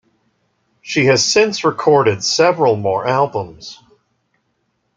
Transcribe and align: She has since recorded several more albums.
She 0.81 1.05
has 1.05 1.23
since 1.23 1.63
recorded 1.63 2.23
several 2.23 2.75
more 2.75 3.07
albums. 3.07 3.79